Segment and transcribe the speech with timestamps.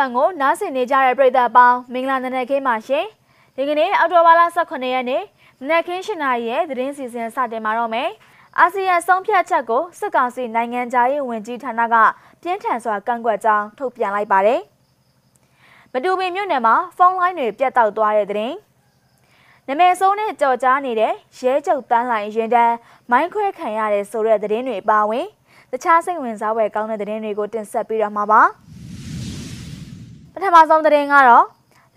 [0.00, 3.06] FM ကိုနားဆင်နေကြတဲ့ပရိသတ်အပေါင်းမင်္ဂလာနံနက်ခင်းပါရှင်။
[3.56, 5.22] ဒီကနေ့အောက်တိုဘာလ18ရက်နေ့
[5.60, 8.08] နနက်ခင်းရှင်နာရီရဲ့သတင်းစီစဉ်စတင်มาတော့မယ်။
[8.58, 11.96] အာဆီယံဆုံးဖြတ်ချက်ကိုစစ်ကောင်စီနိုင်ငံသားရေးဝန်ကြီးဌာနက
[12.42, 14.60] ပြင်းထန်စွာကန့်ကွက်ကြောင်းထုတ်ပြန်လိုက်ပါတယ်။
[15.92, 18.54] မတူပင်မြို့နယ်မှာဖုန်းလိုင်းတွေပြတ်တောက်သွားတဲ့သတင်း။
[19.68, 22.74] နမယ်ဆုံးနဲ့ကြော်ကြားနေတဲ့ရဲကျုပ်တန်းလိုင်းရင်တန်း
[23.10, 25.26] မိုင်းခွဲခံရတဲ့ဆိုတဲ့သတင်းတွေပါဝင်
[25.72, 28.42] တခြားစိတ်ဝင်စားဖွယ်ကောင်းတဲ့သတင်းတွေကိုတင်ဆက်ပေးတော့မှာပါ။
[28.79, 28.79] ပ
[30.42, 31.44] ထမဆုံးသတင်းကတော့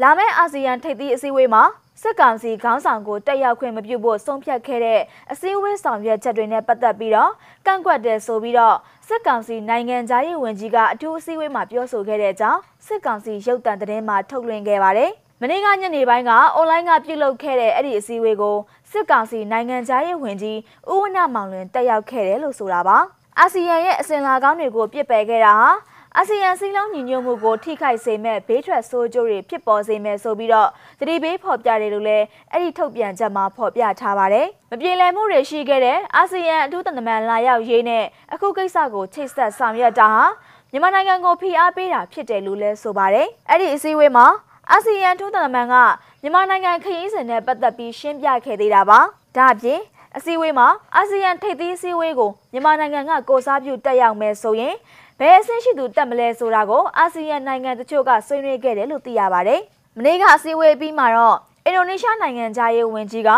[0.02, 1.64] လာမယ့်အာဆီယံထိပ်သီးအစည်းအဝေးမှာ
[2.02, 5.02] စစ်ကောင်စီခေါင်းဆောင်ကိုတက်ရောက်ခွင့်မပြုဖို့ဆုံးဖြတ်ခဲ့တဲ့
[5.32, 7.32] အစည်းအဝေးဆောင်ရွက်ချက်တွေနဲ့ပတ်သက်ပြီးတော့
[7.66, 8.76] ကန့်ကွက်တယ်ဆိုပြီးတော့
[9.08, 18.58] စစ်ကောင်စီနိုင်ငံသားရေးဝန်ကြီးကအထူးအစည်းအဝေးမှာပြောဆိုခဲ့တဲ့အကြောင်းစစ်ကောင်စီရုပ်သံသတင်းမှာထုတ်လွှင့်ခဲ့ပါတယ်။မနေ့ကညနေပိုင်းကအွန်လိုင်းကပြုလုပ်ခဲ့တဲ့အဲ့ဒီအစည်းအဝေးကို
[18.92, 20.60] စစ်ကောင်စီနိုင်ငံသားရေးဝန်ကြီး
[20.92, 22.98] ဦးဝနမောင်လွင်တက်ရောက်ခဲ့တယ်လို့ဆိုတာပါ။
[23.40, 25.70] အာဆီယံရဲ့အစဉ်လာကောင်းတွေကိုပြစ်ပယ်ခဲ့တာဟာ
[26.18, 30.70] အာဆီယံစည်းလုံးညီညွတ်မှုကိုထိခိုက်စေမဲ့ဘေးထွက်ဆိုးကျိုးတွေဖြစ်ပေါ်စေမဲ့ဆိုပြီးတော့
[31.00, 38.04] သတိပေးဖော်ပြတယ်လို့လည်းအဲ့ဒီထုတ်ပြန်ချက်မှာဖော်ပြထားပါတယ်။မပြေလည်မှုတွေရှိခဲ့တဲ့အာဆီယံအထူးတန်တမန်လာရောက်ရေးနဲ့
[38.34, 40.24] အခုကိစ္စကိုချိတ်ဆက်ဆောင်ရွက်တာဟာ
[40.72, 44.28] မြန်မာနိုင်ငံကိုဖိအားပေးတာဖြစ်တယ်လို့လည်းဆိုပါတယ်။အဲ့ဒီအစည်းအဝေးမှာ
[44.72, 45.76] အာဆီယံထူးတန်တမန်က
[46.22, 49.00] မြန်မာနိုင်ငံခရီးစဉ်နဲ့ပတ်သက်ပြီးရှင်းပြခဲ့သေးတာပါ။
[49.38, 49.82] ဒါအပြင်
[50.18, 54.76] အစည်းအဝေးမှာအာဆီယံထိပ်သီးအစည်းအဝေးကိုမြန်မာနိုင်ငံကကိုစားပြုတက်ရောက်မယ်ဆိုရင်
[55.20, 59.62] ဘယ်အဆင့်ရှိသူတက်မလဲဆိုတာကိုအာဆီယံနိုင်ငံတချို့ကဆွေးနွေးခဲ့တယ်လို့သိရပါတယ်။
[59.98, 63.30] မနေ့ကအစည်းအဝေးပြီးမှတော့အင်ဒိုနီးရှားနိုင်ငံသားရေးဝန်ကြီးက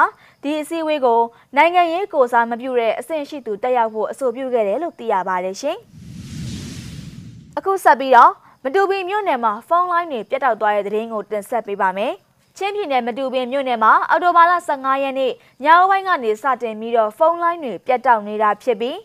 [0.44, 1.20] ဒီအစည်းအဝေးကို
[1.58, 5.78] နိုင်ငံရေးကိုစားမပြုတဲ့အဆင့်ရှိသူတက်ရောက်ဖို့အဆိုပြုခဲ့တယ်လို့သိရပါတယ်ရှင်။
[7.58, 8.32] အခုဆက်ပြီးတော့
[8.64, 12.14] မတူပီမြို့နယ်မှာဖုန်းလိုင်းတွေပြတ်တောက်သွားတဲ့သတင်းကိုတင်ဆက်ပေးပါမယ်။
[12.58, 15.32] ချင်းပြည်နယ်မတူပင်မြို့နယ်မှာအော်တိုဘာလ15ရက်နေ့
[15.64, 18.98] ညအပိုင်းကနေစတင်ပြီးတော့ဖုန်းလိုင်းတွေပြတ်တောက်နေတာဖြစ်ပြီး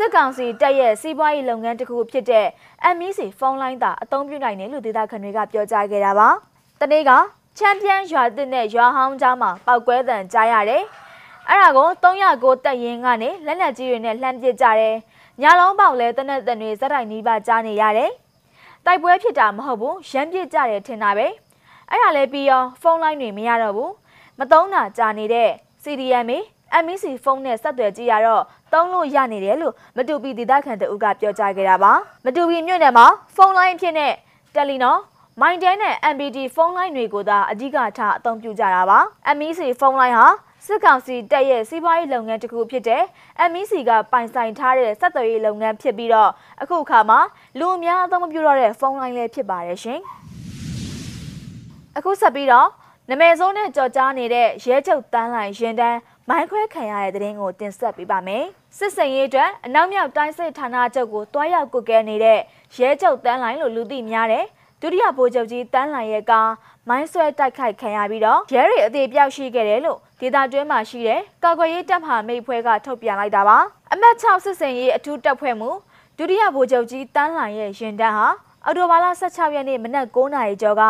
[0.00, 2.46] စစ်ကောင်စီတပ်ရဲ့စီးပွားရေးလုပ်ငန်းတစ်ခုဖြစ်တဲ့
[2.96, 6.28] MEC ဖုန်းလိုင်းသာအသုံးပြုနိုင်တယ်လို့ဒေသခံတွေကပြောကြားခဲ့တာပါ။
[6.80, 7.10] တနေ့က
[7.58, 10.82] ချန်ပီယံရွာတစ်နဲ့ရွာဟောင်းကြားမှာပောက်ကွဲတံကြားရတယ်။
[11.48, 14.96] အဲ့ဒါကို309တက်ရင်ကနေလက်နက်ကြီးတွေနဲ့လှမ်းပစ်ကြတယ်။
[15.42, 18.10] ညလုံးပေါက်လဲတနက်တန်တွေဇက်တိုင်နီးပါကြားနေရတယ်။
[18.84, 21.26] တိုက်ပွဲဖြစ်တာမဟုတ်ဘူးရမ်းပစ်ကြတယ်ထင်တာပဲ။
[21.90, 23.90] အဲ့ဒါလည်းပြီးရောဖုန်းလိုင်းတွေမရတော့ဘူး။
[24.38, 25.50] မတုံးတာကြာနေတဲ့
[25.82, 26.30] CDM
[26.84, 31.92] MEC ဖုန်းနဲ့ဆက်သွယ်ကြည့်ရတော့ တုံးလို့ရနေတယ်လို့မတူပီဒေသခံတအုပ်ကပြောကြားခဲ့တာပါ
[32.24, 33.06] မတူပီမြို့နယ်မှာ
[33.36, 34.12] ဖုန်းလိုင်းအဖြစ်နဲ့
[34.54, 35.00] တယ်လီနော်
[35.40, 38.98] မိုင်တဲနဲ့ MBD ဖုန်းလိုင်းတွေကိုသာအဓိကထားအသုံးပြုကြတာပါ
[39.38, 40.26] MEC ဖုန်းလိုင်းဟာ
[40.66, 43.02] စစ်ကောင်စီတပ်ရဲ့စီးပွားရေးလုပ်ငန်းတစ်ခုဖြစ်တဲ့
[43.52, 46.30] MEC ကပိုင်ဆိုင်ထားတဲ့ဆက်သွယ်ရေးလုပ်ငန်းဖြစ်ပြီးတော့
[46.62, 47.20] အခုအခါမှာ
[47.58, 50.00] လူအများအသုံးမပြုတော့တဲ့ဖုန်းလိုင်းလည်းဖြစ်ပါတယ်ရှင်
[51.96, 52.68] အခုဆက်ပြီးတော့
[53.10, 55.98] နမဲစိုးနဲ့ကြော်ကြားနေတဲ့ရဲချုပ်တန်းလိုင်ရင်တန်း
[56.28, 58.44] မိုင်းခွဲခံရတဲ့တဲ့ရင်ကိုတင်ဆက်ပေးပါမယ်။
[58.76, 62.38] စစ်စင်ရေးအတွက်အနောက်မြောက်တိုင်းစစ်ဌာနချုပ်ကိုတွားရောက်ကုတ်ကဲနေတဲ့
[62.76, 64.44] ရဲချုပ်တန်းလိုင်းလို့လူသိများတယ်။
[64.80, 66.50] ဒုတိယဗိုလ်ချုပ်ကြီးတန်းလိုင်းရဲ့ကား
[66.88, 73.58] မိုင်းဆွဲတိုက်ခိုက်ခံရပြီးတော့ရဲတွေအသေးပြောက်ရှိခဲ့တယ်လို့ဒေတာတွင်းမှာရှိတဲ့ကာကွယ်ရေးတပ်မဟာမိတ်ဖွဲ့ကထုတ်ပြန်လိုက်တာပါ။
[73.92, 75.70] အမတ်6စစ်စင်ရေးအထူးတပ်ဖွဲ့မှု
[76.18, 78.28] ဒုတိယဗိုလ်ချုပ်ကြီးတန်းလိုင်းရဲ့ရင်တန်းဟာ
[78.64, 80.82] အော်တိုဘာလ16ရက်နေ့မနက်9:00နာရီကျော်က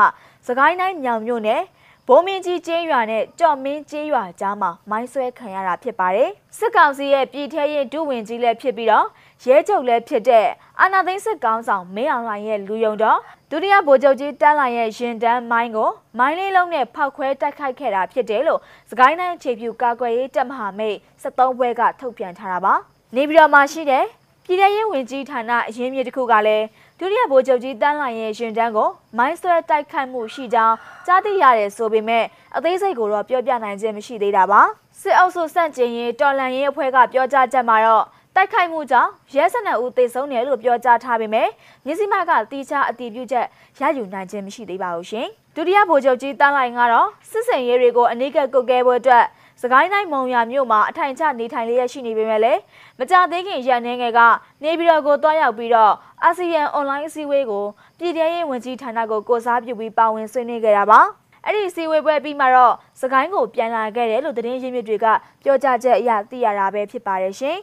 [0.46, 1.62] စကိုင်းတိုင်းမြောင်မြို့နယ်
[2.10, 9.06] ဘိုးမင်းကြီးကျေးရွာနဲ့ကြော့မင်းကျေးရွာကြားမှာမိုင်းဆွဲခံရတာဖြစ်ပါတယ်။စစ်ကောင်စီရဲ့ပြည်ထရေးဒုဝင်ကြီးလည်းဖြစ်ပြီးတော့
[9.44, 10.46] ရဲချုပ်လည်းဖြစ်တဲ့
[10.80, 13.18] အာနာသိန်းစစ်ကောင်ဆောင်မင်းအောင်လှိုင်ရဲ့လူယုံတော်
[13.50, 22.74] ဒုတိယဗိုလ်ချုပ်ကြီးတန်းလှိုင်ရဲ့ရင်တန်းမိုင်းကိုမိုင်းလေးလုံးနဲ့ဖောက်ခွဲတိုက်ခိုက်ခဲ့တာဖြစ်တယ်လို့စကိုင်းတိုင်းအခြေပြုကာကွယ်ရေးတပ်မဟာမိတ်73ဘွဲကထုတ်ပြန်ထားတာပါ။
[23.16, 24.04] နေပြည်တော်မှာရှိတဲ့
[24.44, 26.64] ပြည်ထရေးဝင်ကြီးဌာနအရင်းမြစ်တစ်ခုကလည်း
[27.00, 28.88] ဒုတိယဗိုလ်ချုပ်ကြီးတန်းလိုင်ရဲ့ရင်တန်းကို
[29.18, 30.76] မိုင်းဆွဲတိုက်ခိုက်မှုရှိကြောင်း
[31.06, 32.24] ကြားသိရတယ်ဆိုပေမဲ့
[32.56, 34.60] အသေးစိတ်ကိုတော့ပြောပြနိုင်ခြင်းမရှိသေးတာပါ
[35.00, 38.04] စစ်အုပ်စုစန့်ကျင်ရေးတော်လှန်ရေးအဖွဲ့ကပြောကြားချက်မှာတော့
[38.34, 41.48] တိုက်ခိုက်မှုကြောင့်ရဲစနဦးသေဆုံးတယ်လို့ပြောကြားထားပေမဲ့
[41.86, 43.46] မြစည်းမကတီချာအတီးပြုချက်
[43.80, 45.26] ရယူနိုင်ခြင်းမရှိသေးပါဘူးရှင်
[45.56, 49.24] ဒုတိယဗိုလ်ချုပ်ကြီးတန်းလိုင်ကတော့စစ်စင်ရေးတွေကိုအနိကကုတ်ကဲပွဲအတွက်
[49.62, 52.60] စကိုင်းတိုင်းမုံရမြို့မှာအထိုင်ချနေထိုင်လျက်ရှိနေပေမဲ့လည်း
[52.98, 54.20] မကြသေးခင်ရန်နေငယ်က
[54.62, 55.94] နေပြည်တော်ကိုတွားရောက်ပြီးတော့
[56.24, 57.64] အာဆီယံအွန်လိုင်းအစည်းအဝေးကို
[57.98, 61.00] ပြည်ထရေးဝန်ကြီးဌာနကိုကိုစားပြုပြီးပါဝင်ဆွေးနွေးခဲ့တာပါ
[61.44, 65.06] အဲ့ဒီစီဝေပွဲပြီးမှတော့စကိုင်းကိုပြန်လာခဲ့တယ်လို့သတင်းရင်းမြစ်တွေက
[65.42, 67.58] ပြောကြားချက်အရသိရတာပဲဖြစ်ပါတယ်ရှင်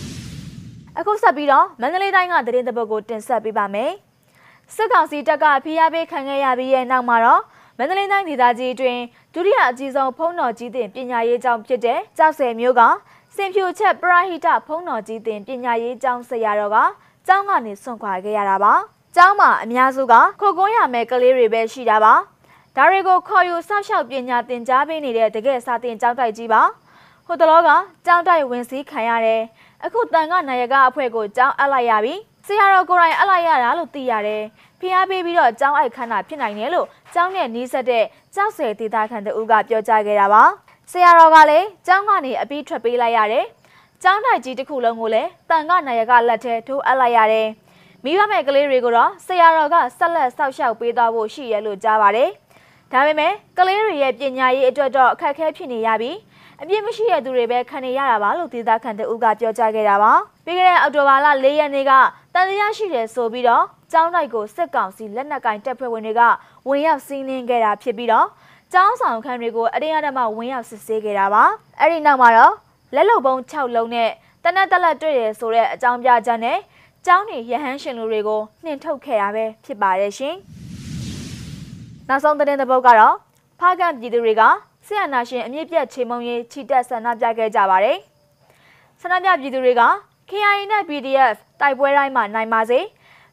[0.98, 3.92] ။အခုဆက်ပြီးတော့မန္တလေးတိုင်းကသတင်းတပုတ်ကိုတင်ဆက်ပေးပါမယ်။
[4.74, 7.42] စစ်ကောင်စီတပ်ကဖိအားပေးခံခဲ့ရပြီးရဲ့နောက်မှာတော့
[7.78, 9.02] မန္တလေးတိုင်းဒေသကြီးအတွင်း
[9.34, 12.82] ဒုတိယအကြီးဆုံးဖုံးတော်ကြီးတင်ပညာရေးကျောင်းဖြစ်တဲ့ကြောက်ဆယ်မျိုးက
[13.36, 16.76] စင်ဖြူချက်ပရဟိတဖုံးတော်ကြီးတင်ပညာရေးကျောင်းဆရာတော်က
[17.26, 18.74] ကျောင်းကနေဆွန့်ခွာခဲ့ရတာပါ။
[19.16, 22.14] ကျောင်းမှာအများစုကခိုကိုးရမယ်ကလေးတွေပဲရှိတာပါ။
[22.76, 26.62] ဒါတွေကိုခေါ်ယူဆောက်ရှောက်ပညာသင်ကြားပေးနေတဲ့တကယ်စာသင်ကျောင်းတိုက်ကြီးပါ။
[27.26, 27.70] ဟိုတလောက
[28.06, 29.42] ကျောင်းတိုက်ဝင်စည်းခံရတယ်။
[29.84, 32.14] အခုတန်ကနာယကအဖွဲ့ကိုကျောင်းအပ်လိုက်ရပြီ။
[32.46, 34.42] ဆရာတော်ကိုယ်တိုင်အလိုက်ရတာလို့သိရတယ်
[34.80, 38.04] ဖျားပေးပြီးတော့ကျောင်းအိုက်ခန်းတာဖြစ်နိုင်တယ်လို့ကျောင်းနဲ့နီးစပ်တဲ့
[38.34, 40.42] ကျောက်ဆယ်ဒေတာခန်တူကပြောကြားခဲ့တာပါ
[40.92, 43.46] ဆရာတော်ကလည်းကျောင်းကနေအပြီးထွက်ပေးလိုက်ရတယ်
[44.02, 47.48] ကျောင်းထိုင်ကြီးတစ်ခုလုံးကိုလည်းတန်ခနာယကလက်ထဲထိုးအပ်လိုက်ရတယ်
[48.04, 52.30] မိဘမဲ့ကလေးတွေကိုတော့ဆရာတော်ကဆက်လက်ဆောက်ရှောက်ပေးသွားဖို့ရှိရလို့ကြားပါတယ်
[52.92, 56.16] ဒါပေမဲ့ကလေးတွေရဲ့ပညာရေးအတွက်တော့အခက်အခဲဖြစ်နေရပြီး
[56.60, 60.12] အပြစ်မရှိတဲ့သူတွေပဲခံနေရတာပါလို့ဒေသခံတအုပ်ကပြောကြားခဲ့တာပါ
[60.44, 61.92] ပြီးခဲ့တဲ့အောက်တိုဘာလ၄ရက်နေ့က
[62.34, 66.22] တန်တရားရှိတယ်ဆိုပြီးတော့ကျောင်းတိုက်ကိုစစ်ကောင်စီလက်နက်ကင်တပ်ဖွဲ့ဝင်တွေက
[66.68, 68.26] ဝင်ရောက်စီးနင်းခဲ့တာဖြစ်ပြီးတော့
[68.72, 71.44] ကျောင်းဆောင်ခန်းတွေကိုအတင်းအဓမ္မဝင်ရောက်စစ်ဆေးခဲ့တာပါ
[71.78, 72.54] အဲ့ဒီနောက်မှာတော့
[72.94, 74.10] လက်လုံပုံး6လုံးနဲ့
[74.44, 76.58] တနက်တက်လက်တွေ့ရဆိုတဲ့အကြောင်းပြချက်နဲ့
[77.06, 80.36] ကျောင်းနေရဟန်းရှင်လူတွေကိုနှင်ထုတ်ခဲ့တာပဲဖြစ်ပါတယ်ရှင်
[82.08, 83.14] နောက်ဆုံးသတင်းတစ်ပုဒ်ကတော့
[83.62, 84.42] ဖားကန်ပြည်သူတွေက
[84.86, 87.98] ဆရာနာရှင်အမြင့်ပြတ်ချေမုံရေးခြိတက်ဆန္ဒပြခဲ့ကြပါတယ်
[89.00, 89.82] ဆန္ဒပြပြည်သူတွေက
[90.30, 92.80] KIA နဲ့ PDF တိုက်ပွဲတိုင်းမှာနိုင်ပါစေ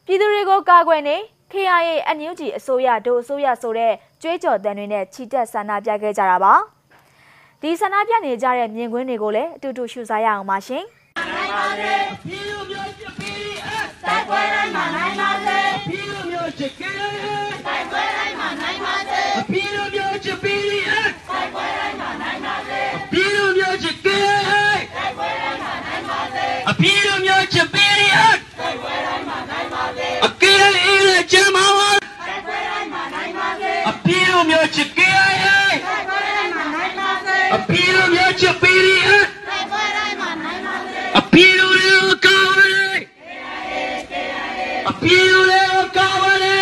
[0.06, 1.16] ပြည်သူတွေကိုကာကွယ်နေ
[1.52, 3.92] KIA အန်ယူဂျီအစိုးရဒိုအစိုးရဆိုတဲ့
[4.22, 6.54] ကြွေးကြော်တန်တွေနဲ့ခြိတက်ဆန္ဒပြခဲ့ကြတာပါ
[7.62, 10.84] ဒီဆန္ဒပြနေကြတဲ့မြင်ကွင်းတွေကိုလည်းအတူတူရှုစားရအောင်ပါရှင်
[12.26, 17.30] ပြည်သူမျိုးချစ် PDF တိုက်ပွဲတိုင်းမှာနိုင်ပါစေပြည်သူမျိုးချစ် KIA
[17.66, 19.22] တိုက်ပွဲတိုင်းမှာနိုင်ပါစေ
[19.52, 22.80] ပြည်သူ မျိုးချစ် PDF တိုက်ပွဲတိုင်းမှာနိုင်ပါစေ
[23.10, 24.52] ပြည်သူမျိုးချစ် KIA
[24.94, 26.46] တိုက်ပွဲတိုင်းမှာနိုင်ပါစေ
[26.80, 30.64] ပြည်သူမျိုးချစ် PDF တိုက်ပွဲတိုင်းမှာနိုင်ပါစေအကယ်၍
[31.32, 33.72] ကျမ်းမာပါတိုက်ပွဲတိုင်းမှာနိုင်ပါစေ
[34.06, 35.56] ပြည်သူမျိုးချစ် KIA
[35.86, 37.38] တိုက်ပွဲတိုင်းမှာနိုင်ပါစေ
[37.70, 42.92] ပြည်သူမျိုးချစ် PDF တိုက်ပွဲတိုင်းမှာနိုင်ပါစေအပြည်သူတွေကိုကောင်းပါလေ
[44.88, 46.58] အပြည်သူတွေကိုကောင်းပါလေ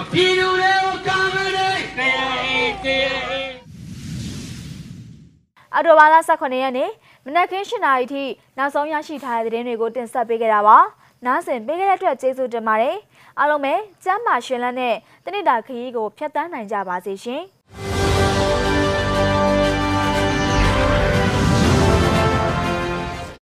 [0.00, 0.49] အပြည်သူ
[5.80, 6.90] အော်တိုဘာလ18ရက်နေ့
[7.26, 8.24] မနက်ခင်း7:00နာရီထိ
[8.58, 10.78] နောက်ဆုံးရရှိထားတဲ့သတင်းတွေကိုတင်ဆက်ပေးခဲ့တာပါ။
[11.26, 12.96] နားဆင်ပေးခဲ့တဲ့အတွက်ကျေးဇူးတင်ပါတယ်။
[13.38, 13.74] အားလုံးပဲ
[14.04, 14.94] ကျမ်းမာရှင်လန်းနဲ့
[15.24, 17.42] တနစ်တာခရီးကိုဖျက်ဆီးနိုင်ကြပါစေရှင်။